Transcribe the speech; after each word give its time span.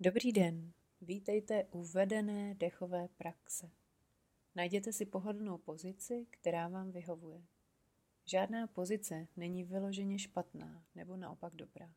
Dobrý 0.00 0.32
den, 0.32 0.72
vítejte 1.00 1.64
u 1.64 1.82
vedené 1.82 2.54
dechové 2.54 3.08
praxe. 3.08 3.70
Najděte 4.54 4.92
si 4.92 5.06
pohodlnou 5.06 5.58
pozici, 5.58 6.26
která 6.30 6.68
vám 6.68 6.92
vyhovuje. 6.92 7.42
Žádná 8.24 8.66
pozice 8.66 9.28
není 9.36 9.64
vyloženě 9.64 10.18
špatná 10.18 10.84
nebo 10.94 11.16
naopak 11.16 11.54
dobrá. 11.56 11.94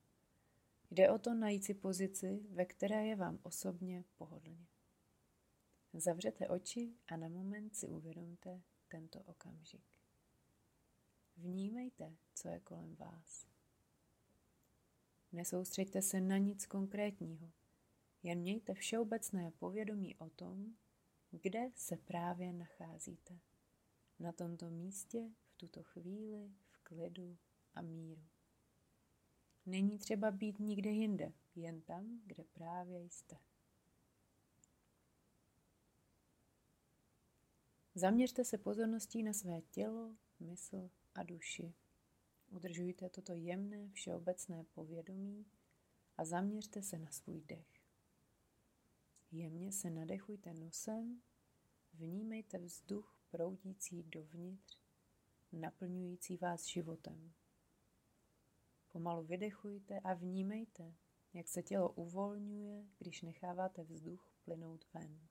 Jde 0.91 1.11
o 1.11 1.17
to 1.19 1.33
najít 1.33 1.63
si 1.63 1.73
pozici, 1.73 2.39
ve 2.49 2.65
které 2.65 3.05
je 3.05 3.15
vám 3.15 3.39
osobně 3.43 4.03
pohodlně. 4.17 4.67
Zavřete 5.93 6.47
oči 6.47 6.93
a 7.07 7.17
na 7.17 7.29
moment 7.29 7.75
si 7.75 7.87
uvědomte 7.87 8.61
tento 8.87 9.21
okamžik. 9.21 9.83
Vnímejte, 11.37 12.15
co 12.33 12.47
je 12.47 12.59
kolem 12.59 12.95
vás. 12.95 13.47
Nesoustřeďte 15.31 16.01
se 16.01 16.21
na 16.21 16.37
nic 16.37 16.65
konkrétního, 16.65 17.51
jen 18.27 18.39
mějte 18.39 18.73
všeobecné 18.73 19.51
povědomí 19.51 20.15
o 20.15 20.29
tom, 20.29 20.75
kde 21.31 21.71
se 21.75 21.97
právě 21.97 22.53
nacházíte. 22.53 23.39
Na 24.19 24.31
tomto 24.31 24.69
místě, 24.69 25.31
v 25.49 25.57
tuto 25.57 25.83
chvíli, 25.83 26.51
v 26.69 26.77
klidu 26.83 27.37
a 27.75 27.81
míru. 27.81 28.23
Není 29.65 29.97
třeba 29.97 30.31
být 30.31 30.59
nikde 30.59 30.89
jinde, 30.89 31.33
jen 31.55 31.81
tam, 31.81 32.21
kde 32.25 32.43
právě 32.43 32.99
jste. 32.99 33.37
Zaměřte 37.95 38.45
se 38.45 38.57
pozorností 38.57 39.23
na 39.23 39.33
své 39.33 39.61
tělo, 39.61 40.15
mysl 40.39 40.89
a 41.15 41.23
duši. 41.23 41.73
Udržujte 42.49 43.09
toto 43.09 43.33
jemné 43.33 43.89
všeobecné 43.89 44.63
povědomí 44.63 45.45
a 46.17 46.25
zaměřte 46.25 46.81
se 46.81 46.97
na 46.97 47.11
svůj 47.11 47.41
dech. 47.41 47.76
Jemně 49.31 49.71
se 49.71 49.89
nadechujte 49.89 50.53
nosem, 50.53 51.21
vnímejte 51.93 52.57
vzduch 52.57 53.19
proudící 53.29 54.03
dovnitř, 54.03 54.79
naplňující 55.51 56.37
vás 56.37 56.65
životem. 56.65 57.33
Pomalu 58.91 59.23
vydechujte 59.23 59.99
a 59.99 60.13
vnímejte, 60.13 60.95
jak 61.33 61.47
se 61.47 61.63
tělo 61.63 61.91
uvolňuje, 61.91 62.85
když 62.97 63.21
necháváte 63.21 63.83
vzduch 63.83 64.33
plynout 64.45 64.85
ven. 64.93 65.27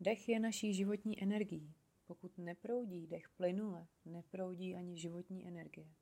Dech 0.00 0.28
je 0.28 0.40
naší 0.40 0.74
životní 0.74 1.22
energií. 1.22 1.74
Pokud 2.06 2.38
neproudí 2.38 3.06
dech 3.06 3.28
plynule, 3.28 3.86
neproudí 4.04 4.76
ani 4.76 4.98
životní 4.98 5.46
energie. 5.48 5.94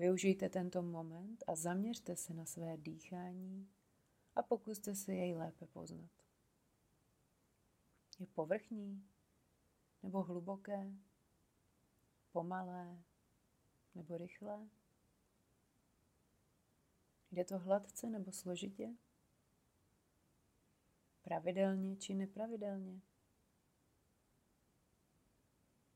Využijte 0.00 0.48
tento 0.48 0.82
moment 0.82 1.44
a 1.46 1.54
zaměřte 1.54 2.16
se 2.16 2.34
na 2.34 2.44
své 2.44 2.76
dýchání 2.76 3.70
a 4.36 4.42
pokuste 4.42 4.94
se 4.94 5.14
jej 5.14 5.34
lépe 5.34 5.66
poznat. 5.66 6.10
Je 8.18 8.26
povrchní 8.26 9.08
nebo 10.02 10.22
hluboké, 10.22 10.92
pomalé 12.32 13.02
nebo 13.94 14.18
rychlé? 14.18 14.68
Jde 17.30 17.44
to 17.44 17.58
hladce 17.58 18.10
nebo 18.10 18.32
složitě? 18.32 18.94
Pravidelně 21.22 21.96
či 21.96 22.14
nepravidelně? 22.14 23.00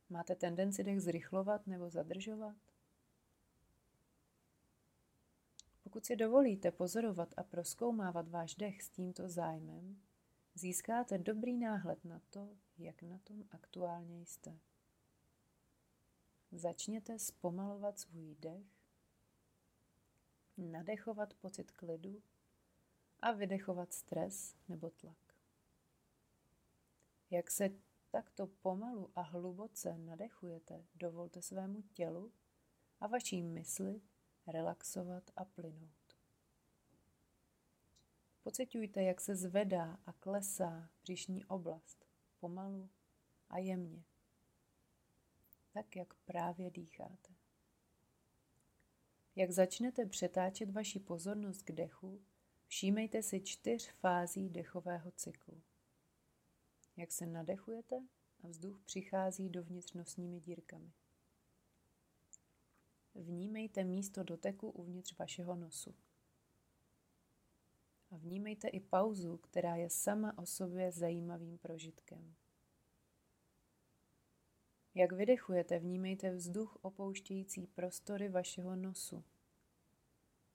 Máte 0.08 0.34
tendenci 0.34 0.84
dech 0.84 1.00
zrychlovat 1.00 1.66
nebo 1.66 1.90
zadržovat? 1.90 2.73
Pokud 5.94 6.06
si 6.06 6.16
dovolíte 6.16 6.70
pozorovat 6.70 7.34
a 7.36 7.42
proskoumávat 7.42 8.28
váš 8.28 8.54
dech 8.54 8.82
s 8.82 8.88
tímto 8.88 9.28
zájmem, 9.28 10.02
získáte 10.54 11.18
dobrý 11.18 11.58
náhled 11.58 12.04
na 12.04 12.20
to, 12.30 12.56
jak 12.78 13.02
na 13.02 13.18
tom 13.18 13.44
aktuálně 13.50 14.26
jste. 14.26 14.58
Začněte 16.52 17.18
zpomalovat 17.18 17.98
svůj 17.98 18.34
dech, 18.34 18.66
nadechovat 20.56 21.34
pocit 21.34 21.70
klidu 21.70 22.22
a 23.20 23.32
vydechovat 23.32 23.92
stres 23.92 24.56
nebo 24.68 24.90
tlak. 24.90 25.34
Jak 27.30 27.50
se 27.50 27.70
takto 28.10 28.46
pomalu 28.46 29.10
a 29.16 29.20
hluboce 29.20 29.98
nadechujete, 29.98 30.84
dovolte 30.94 31.42
svému 31.42 31.82
tělu 31.82 32.32
a 33.00 33.06
vaší 33.06 33.42
mysli 33.42 34.00
relaxovat 34.46 35.30
a 35.36 35.44
plynout. 35.44 36.16
Pocitujte, 38.42 39.02
jak 39.02 39.20
se 39.20 39.36
zvedá 39.36 39.98
a 40.06 40.12
klesá 40.12 40.90
břišní 41.02 41.44
oblast 41.44 42.06
pomalu 42.38 42.90
a 43.50 43.58
jemně, 43.58 44.04
tak 45.72 45.96
jak 45.96 46.14
právě 46.14 46.70
dýcháte. 46.70 47.34
Jak 49.36 49.50
začnete 49.50 50.06
přetáčet 50.06 50.70
vaši 50.70 51.00
pozornost 51.00 51.62
k 51.62 51.72
dechu, 51.72 52.24
všímejte 52.66 53.22
si 53.22 53.40
čtyř 53.40 53.90
fází 53.90 54.48
dechového 54.48 55.10
cyklu. 55.10 55.62
Jak 56.96 57.12
se 57.12 57.26
nadechujete 57.26 58.02
a 58.44 58.48
vzduch 58.48 58.80
přichází 58.84 59.48
dovnitř 59.48 59.92
nosními 59.92 60.40
dírkami. 60.40 60.92
Vnímejte 63.14 63.84
místo 63.84 64.22
doteku 64.22 64.70
uvnitř 64.70 65.18
vašeho 65.18 65.56
nosu. 65.56 65.94
A 68.10 68.16
vnímejte 68.16 68.68
i 68.68 68.80
pauzu, 68.80 69.36
která 69.36 69.76
je 69.76 69.90
sama 69.90 70.38
o 70.38 70.46
sobě 70.46 70.92
zajímavým 70.92 71.58
prožitkem. 71.58 72.34
Jak 74.94 75.12
vydechujete, 75.12 75.78
vnímejte 75.78 76.30
vzduch 76.30 76.78
opouštějící 76.82 77.66
prostory 77.66 78.28
vašeho 78.28 78.76
nosu. 78.76 79.24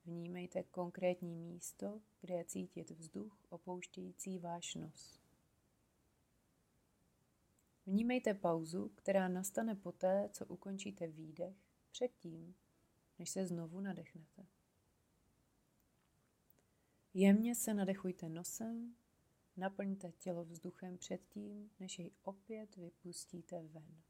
Vnímejte 0.04 0.62
konkrétní 0.62 1.36
místo, 1.36 2.00
kde 2.20 2.34
je 2.34 2.44
cítit 2.44 2.90
vzduch 2.90 3.44
opouštějící 3.48 4.38
váš 4.38 4.74
nos. 4.74 5.20
Vnímejte 7.86 8.34
pauzu, 8.34 8.88
která 8.88 9.28
nastane 9.28 9.74
poté, 9.74 10.28
co 10.32 10.46
ukončíte 10.46 11.06
výdech 11.06 11.69
předtím, 11.90 12.54
než 13.18 13.30
se 13.30 13.46
znovu 13.46 13.80
nadechnete. 13.80 14.46
Jemně 17.14 17.54
se 17.54 17.74
nadechujte 17.74 18.28
nosem, 18.28 18.96
naplňte 19.56 20.12
tělo 20.12 20.44
vzduchem 20.44 20.98
předtím, 20.98 21.70
než 21.80 21.98
jej 21.98 22.10
opět 22.22 22.76
vypustíte 22.76 23.62
ven. 23.62 24.02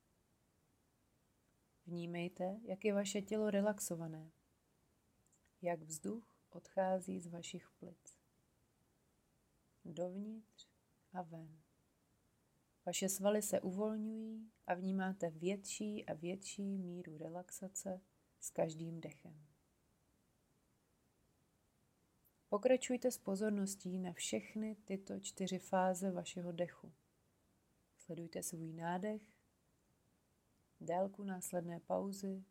Vnímejte, 1.87 2.61
jak 2.63 2.85
je 2.85 2.95
vaše 2.95 3.23
tělo 3.23 3.51
relaxované, 3.51 4.31
jak 5.63 5.83
vzduch 5.83 6.41
odchází 6.51 7.21
z 7.21 7.27
vašich 7.27 7.71
plic. 7.71 8.19
Dovnitř 9.85 10.69
a 11.13 11.23
ven. 11.23 11.70
Vaše 12.87 13.09
svaly 13.09 13.43
se 13.43 13.61
uvolňují 13.61 14.51
a 14.67 14.75
vnímáte 14.75 15.31
větší 15.31 16.07
a 16.07 16.15
větší 16.15 16.79
míru 16.79 17.19
relaxace 17.19 18.01
s 18.41 18.51
každým 18.51 19.01
dechem. 19.01 19.47
Pokračujte 22.49 23.11
s 23.11 23.19
pozorností 23.19 23.99
na 23.99 24.13
všechny 24.13 24.77
tyto 24.85 25.21
čtyři 25.21 25.59
fáze 25.59 26.11
vašeho 26.11 26.53
dechu. 26.53 26.93
Sledujte 27.99 28.43
svůj 28.43 28.73
nádech, 28.73 29.23
délku 30.81 31.25
následné 31.25 31.81
pauzy, 31.81 32.45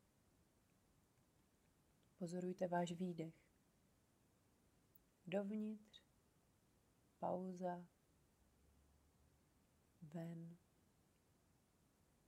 pozorujte 2.18 2.68
váš 2.68 2.92
výdech. 2.92 3.34
Dovnitř, 5.28 6.04
pauza, 7.20 7.86
ven, 10.14 10.58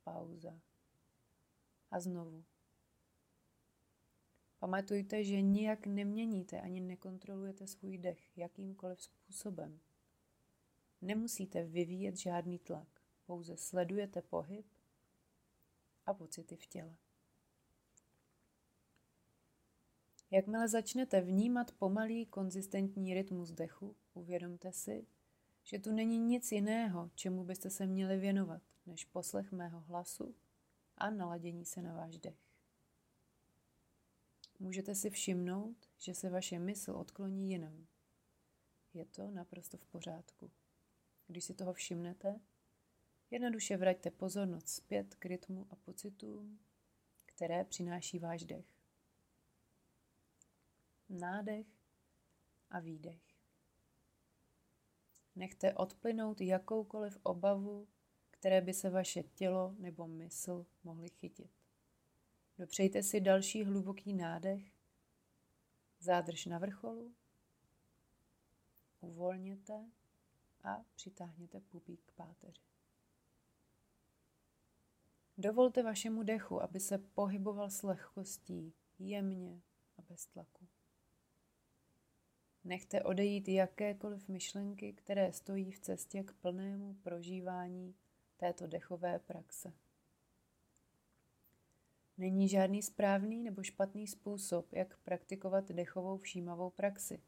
pauza 0.03 0.61
a 1.91 1.99
znovu. 1.99 2.45
Pamatujte, 4.59 5.23
že 5.23 5.41
nijak 5.41 5.85
neměníte 5.85 6.61
ani 6.61 6.81
nekontrolujete 6.81 7.67
svůj 7.67 7.97
dech 7.97 8.37
jakýmkoliv 8.37 9.01
způsobem. 9.01 9.79
Nemusíte 11.01 11.63
vyvíjet 11.63 12.17
žádný 12.17 12.59
tlak, 12.59 12.87
pouze 13.25 13.57
sledujete 13.57 14.21
pohyb 14.21 14.65
a 16.05 16.13
pocity 16.13 16.55
v 16.55 16.67
těle. 16.67 16.95
Jakmile 20.31 20.67
začnete 20.67 21.21
vnímat 21.21 21.71
pomalý, 21.71 22.25
konzistentní 22.25 23.13
rytmus 23.13 23.51
dechu, 23.51 23.95
uvědomte 24.13 24.71
si, 24.71 25.07
že 25.63 25.79
tu 25.79 25.91
není 25.91 26.17
nic 26.17 26.51
jiného, 26.51 27.11
čemu 27.15 27.43
byste 27.43 27.69
se 27.69 27.87
měli 27.87 28.17
věnovat, 28.17 28.61
než 28.85 29.05
poslech 29.05 29.51
mého 29.51 29.79
hlasu 29.79 30.35
a 30.97 31.09
naladění 31.09 31.65
se 31.65 31.81
na 31.81 31.93
váš 31.93 32.17
dech. 32.17 32.39
Můžete 34.59 34.95
si 34.95 35.09
všimnout, 35.09 35.89
že 35.97 36.13
se 36.13 36.29
vaše 36.29 36.59
mysl 36.59 36.91
odkloní 36.91 37.51
jinam. 37.51 37.87
Je 38.93 39.05
to 39.05 39.31
naprosto 39.31 39.77
v 39.77 39.85
pořádku. 39.85 40.51
Když 41.27 41.45
si 41.45 41.53
toho 41.53 41.73
všimnete, 41.73 42.39
jednoduše 43.31 43.77
vraťte 43.77 44.11
pozornost 44.11 44.69
zpět 44.69 45.15
k 45.15 45.25
rytmu 45.25 45.67
a 45.69 45.75
pocitům, 45.75 46.59
které 47.25 47.63
přináší 47.63 48.19
váš 48.19 48.45
dech. 48.45 48.65
Nádech 51.09 51.67
a 52.69 52.79
výdech. 52.79 53.30
Nechte 55.35 55.73
odplynout 55.73 56.41
jakoukoliv 56.41 57.17
obavu, 57.23 57.87
které 58.31 58.61
by 58.61 58.73
se 58.73 58.89
vaše 58.89 59.23
tělo 59.23 59.75
nebo 59.77 60.07
mysl 60.07 60.65
mohly 60.83 61.09
chytit. 61.09 61.51
Dopřejte 62.57 63.03
si 63.03 63.21
další 63.21 63.63
hluboký 63.63 64.13
nádech, 64.13 64.71
zádrž 65.99 66.45
na 66.45 66.59
vrcholu, 66.59 67.13
uvolněte 69.01 69.85
a 70.63 70.83
přitáhněte 70.95 71.59
pupík 71.59 72.01
k 72.05 72.11
páteři. 72.11 72.61
Dovolte 75.37 75.83
vašemu 75.83 76.23
dechu, 76.23 76.61
aby 76.61 76.79
se 76.79 76.97
pohyboval 76.97 77.69
s 77.69 77.83
lehkostí, 77.83 78.73
jemně 78.99 79.61
a 79.97 80.01
bez 80.01 80.25
tlaku. 80.25 80.67
Nechte 82.63 83.03
odejít 83.03 83.47
jakékoliv 83.47 84.27
myšlenky, 84.27 84.93
které 84.93 85.33
stojí 85.33 85.71
v 85.71 85.79
cestě 85.79 86.23
k 86.23 86.33
plnému 86.33 86.93
prožívání 86.93 87.95
této 88.37 88.67
dechové 88.67 89.19
praxe. 89.19 89.73
Není 92.17 92.49
žádný 92.49 92.81
správný 92.81 93.43
nebo 93.43 93.63
špatný 93.63 94.07
způsob, 94.07 94.73
jak 94.73 94.97
praktikovat 94.97 95.71
dechovou 95.71 96.17
všímavou 96.17 96.69
praxi. 96.69 97.23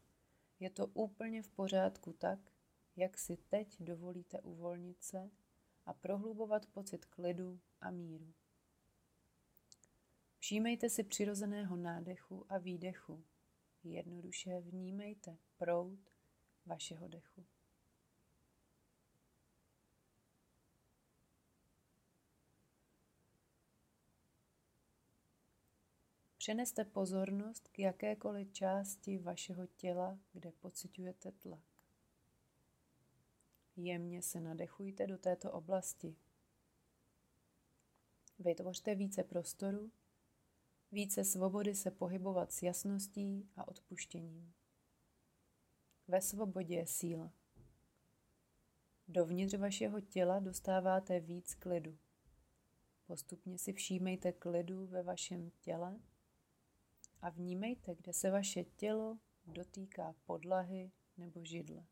Je 0.60 0.70
to 0.70 0.86
úplně 0.86 1.42
v 1.42 1.48
pořádku 1.48 2.12
tak, 2.12 2.38
jak 2.96 3.18
si 3.18 3.36
teď 3.36 3.76
dovolíte 3.80 4.40
uvolnit 4.40 5.02
se 5.02 5.30
a 5.86 5.94
prohlubovat 5.94 6.66
pocit 6.66 7.04
klidu 7.04 7.60
a 7.80 7.90
míru. 7.90 8.32
Všímejte 10.38 10.90
si 10.90 11.04
přirozeného 11.04 11.76
nádechu 11.76 12.46
a 12.48 12.58
výdechu. 12.58 13.24
Jednoduše 13.84 14.60
vnímejte 14.60 15.36
proud 15.56 15.98
vašeho 16.66 17.08
dechu. 17.08 17.46
Přeneste 26.38 26.84
pozornost 26.84 27.68
k 27.68 27.78
jakékoliv 27.78 28.52
části 28.52 29.18
vašeho 29.18 29.66
těla, 29.66 30.18
kde 30.32 30.52
pocitujete 30.52 31.32
tlak. 31.32 31.64
Jemně 33.76 34.22
se 34.22 34.40
nadechujte 34.40 35.06
do 35.06 35.18
této 35.18 35.52
oblasti. 35.52 36.16
Vytvořte 38.38 38.94
více 38.94 39.24
prostoru, 39.24 39.92
více 40.94 41.24
svobody 41.24 41.74
se 41.74 41.90
pohybovat 41.90 42.52
s 42.52 42.62
jasností 42.62 43.48
a 43.56 43.68
odpuštěním. 43.68 44.52
Ve 46.08 46.20
svobodě 46.20 46.74
je 46.74 46.86
síla. 46.86 47.32
Dovnitř 49.08 49.54
vašeho 49.54 50.00
těla 50.00 50.40
dostáváte 50.40 51.20
víc 51.20 51.54
klidu. 51.54 51.98
Postupně 53.06 53.58
si 53.58 53.72
všímejte 53.72 54.32
klidu 54.32 54.86
ve 54.86 55.02
vašem 55.02 55.50
těle 55.60 56.00
a 57.20 57.30
vnímejte, 57.30 57.94
kde 57.94 58.12
se 58.12 58.30
vaše 58.30 58.64
tělo 58.64 59.18
dotýká 59.46 60.14
podlahy 60.24 60.90
nebo 61.16 61.44
židle. 61.44 61.86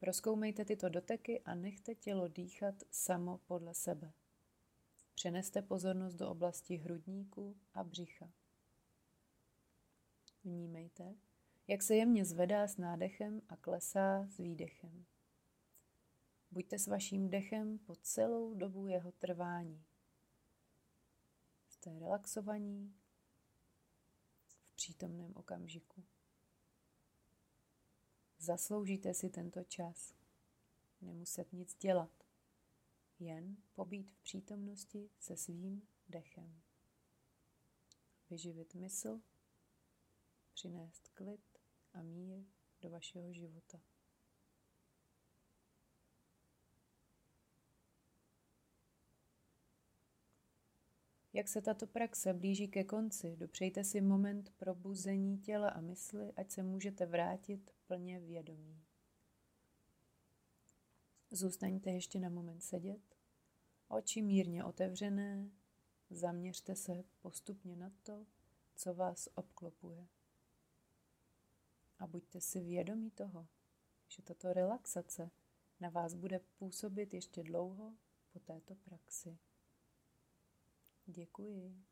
Proskoumejte 0.00 0.64
tyto 0.64 0.88
doteky 0.88 1.40
a 1.40 1.54
nechte 1.54 1.94
tělo 1.94 2.28
dýchat 2.28 2.74
samo 2.90 3.38
podle 3.38 3.74
sebe. 3.74 4.12
Přeneste 5.14 5.62
pozornost 5.62 6.14
do 6.14 6.30
oblasti 6.30 6.76
hrudníku 6.76 7.56
a 7.74 7.84
břicha. 7.84 8.30
Vnímejte, 10.44 11.14
jak 11.68 11.82
se 11.82 11.96
jemně 11.96 12.24
zvedá 12.24 12.68
s 12.68 12.76
nádechem 12.76 13.42
a 13.48 13.56
klesá 13.56 14.26
s 14.26 14.38
výdechem. 14.38 15.04
Buďte 16.50 16.78
s 16.78 16.86
vaším 16.86 17.30
dechem 17.30 17.78
po 17.78 17.96
celou 17.96 18.54
dobu 18.54 18.86
jeho 18.86 19.12
trvání. 19.12 19.84
Jste 21.68 21.98
relaxovaní 21.98 22.94
v 24.46 24.74
přítomném 24.74 25.32
okamžiku. 25.36 26.04
Zasloužíte 28.38 29.14
si 29.14 29.30
tento 29.30 29.64
čas. 29.64 30.14
Nemuset 31.00 31.52
nic 31.52 31.74
dělat. 31.74 32.21
Jen 33.22 33.56
pobít 33.74 34.10
v 34.10 34.22
přítomnosti 34.22 35.10
se 35.18 35.36
svým 35.36 35.88
dechem. 36.08 36.62
Vyživit 38.30 38.74
mysl, 38.74 39.20
přinést 40.54 41.08
klid 41.08 41.58
a 41.92 42.02
mír 42.02 42.44
do 42.80 42.90
vašeho 42.90 43.32
života. 43.32 43.80
Jak 51.32 51.48
se 51.48 51.62
tato 51.62 51.86
praxe 51.86 52.34
blíží 52.34 52.68
ke 52.68 52.84
konci, 52.84 53.36
dopřejte 53.36 53.84
si 53.84 54.00
moment 54.00 54.50
probuzení 54.50 55.38
těla 55.38 55.68
a 55.68 55.80
mysli, 55.80 56.32
ať 56.32 56.50
se 56.50 56.62
můžete 56.62 57.06
vrátit 57.06 57.74
plně 57.86 58.20
vědomí. 58.20 58.82
Zůstaňte 61.34 61.90
ještě 61.90 62.20
na 62.20 62.28
moment 62.28 62.60
sedět, 62.60 63.16
oči 63.88 64.22
mírně 64.22 64.64
otevřené, 64.64 65.50
zaměřte 66.10 66.76
se 66.76 67.04
postupně 67.20 67.76
na 67.76 67.90
to, 68.02 68.26
co 68.74 68.94
vás 68.94 69.28
obklopuje. 69.34 70.08
A 71.98 72.06
buďte 72.06 72.40
si 72.40 72.60
vědomí 72.60 73.10
toho, 73.10 73.48
že 74.08 74.22
tato 74.22 74.52
relaxace 74.52 75.30
na 75.80 75.88
vás 75.88 76.14
bude 76.14 76.40
působit 76.58 77.14
ještě 77.14 77.42
dlouho 77.42 77.94
po 78.32 78.38
této 78.38 78.74
praxi. 78.74 79.38
Děkuji. 81.06 81.91